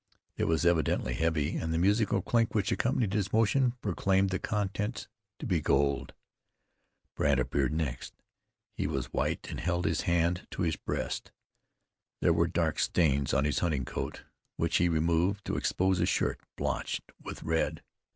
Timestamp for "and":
1.57-1.71, 9.51-9.59